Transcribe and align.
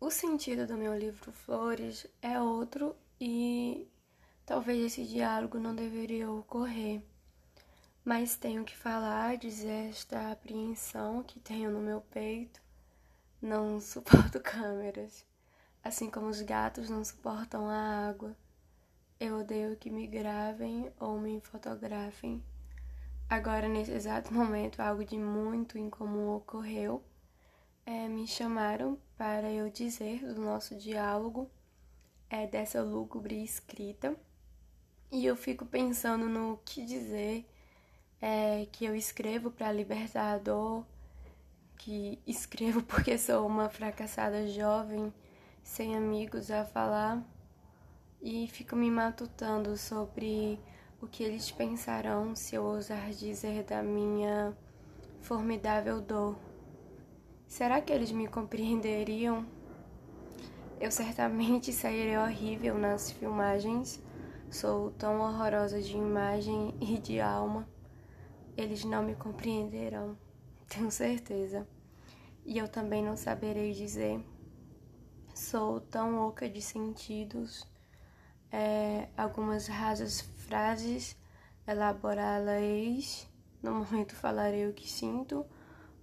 o 0.00 0.10
sentido 0.10 0.64
do 0.64 0.76
meu 0.76 0.96
livro 0.96 1.32
Flores 1.32 2.06
é 2.22 2.40
outro 2.40 2.94
e 3.20 3.88
talvez 4.46 4.84
esse 4.86 5.04
diálogo 5.04 5.58
não 5.58 5.74
deveria 5.74 6.30
ocorrer. 6.30 7.02
Mas 8.04 8.36
tenho 8.36 8.64
que 8.64 8.76
falar, 8.76 9.36
dizer 9.36 9.90
esta 9.90 10.30
apreensão 10.30 11.22
que 11.24 11.40
tenho 11.40 11.70
no 11.70 11.80
meu 11.80 12.00
peito. 12.00 12.62
Não 13.42 13.80
suporto 13.80 14.38
câmeras, 14.40 15.26
assim 15.82 16.08
como 16.08 16.28
os 16.28 16.40
gatos 16.42 16.88
não 16.88 17.04
suportam 17.04 17.68
a 17.68 18.08
água. 18.08 18.36
Eu 19.18 19.40
odeio 19.40 19.76
que 19.76 19.90
me 19.90 20.06
gravem 20.06 20.92
ou 21.00 21.18
me 21.18 21.40
fotografem. 21.40 22.42
Agora, 23.28 23.68
nesse 23.68 23.90
exato 23.90 24.32
momento, 24.32 24.80
algo 24.80 25.04
de 25.04 25.18
muito 25.18 25.76
incomum 25.76 26.36
ocorreu. 26.36 27.02
É, 27.84 28.08
me 28.08 28.26
chamaram 28.28 28.96
para 29.18 29.50
eu 29.50 29.68
dizer 29.68 30.24
do 30.24 30.40
nosso 30.40 30.76
diálogo, 30.76 31.50
é, 32.30 32.46
dessa 32.46 32.80
lúgubre 32.80 33.42
escrita. 33.42 34.16
E 35.10 35.26
eu 35.26 35.34
fico 35.34 35.66
pensando 35.66 36.28
no 36.28 36.60
que 36.64 36.84
dizer, 36.84 37.44
é, 38.22 38.66
que 38.70 38.84
eu 38.84 38.94
escrevo 38.94 39.50
para 39.50 39.72
libertar 39.72 40.34
a 40.34 40.38
dor, 40.38 40.86
que 41.76 42.20
escrevo 42.26 42.80
porque 42.86 43.18
sou 43.18 43.44
uma 43.44 43.68
fracassada 43.68 44.46
jovem, 44.46 45.12
sem 45.64 45.96
amigos 45.96 46.50
a 46.50 46.64
falar, 46.64 47.20
e 48.22 48.46
fico 48.46 48.76
me 48.76 48.90
matutando 48.90 49.76
sobre 49.76 50.60
o 51.00 51.06
que 51.08 51.24
eles 51.24 51.50
pensarão 51.50 52.36
se 52.36 52.54
eu 52.54 52.64
ousar 52.64 53.10
dizer 53.10 53.64
da 53.64 53.82
minha 53.82 54.56
formidável 55.20 56.00
dor? 56.00 56.47
Será 57.48 57.80
que 57.80 57.90
eles 57.90 58.12
me 58.12 58.28
compreenderiam? 58.28 59.44
Eu 60.78 60.90
certamente 60.90 61.72
sairei 61.72 62.16
horrível 62.18 62.76
nas 62.76 63.10
filmagens. 63.10 64.00
Sou 64.50 64.90
tão 64.92 65.18
horrorosa 65.20 65.80
de 65.80 65.96
imagem 65.96 66.74
e 66.78 66.98
de 66.98 67.20
alma. 67.20 67.66
Eles 68.54 68.84
não 68.84 69.02
me 69.02 69.14
compreenderão, 69.14 70.16
tenho 70.68 70.90
certeza. 70.90 71.66
E 72.44 72.58
eu 72.58 72.68
também 72.68 73.02
não 73.02 73.16
saberei 73.16 73.72
dizer. 73.72 74.22
Sou 75.34 75.80
tão 75.80 76.28
oca 76.28 76.48
de 76.50 76.60
sentidos 76.60 77.66
é, 78.52 79.08
algumas 79.16 79.66
rasas 79.68 80.20
frases, 80.20 81.16
elaborá-las. 81.66 83.26
No 83.62 83.72
momento 83.72 84.14
falarei 84.14 84.68
o 84.68 84.74
que 84.74 84.88
sinto 84.88 85.46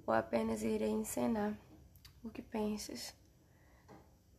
ou 0.05 0.13
apenas 0.13 0.63
irei 0.63 0.89
encenar 0.89 1.57
o 2.23 2.29
que 2.29 2.41
pensas. 2.41 3.15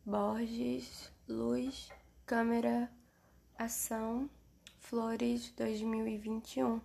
Borges, 0.05 1.13
luz, 1.29 1.91
câmera, 2.25 2.91
ação, 3.59 4.31
flores 4.79 5.51
2021. 5.57 6.81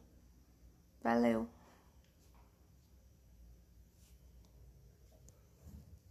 Valeu! 1.04 1.48